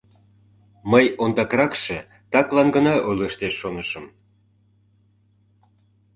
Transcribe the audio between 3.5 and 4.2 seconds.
шонышым.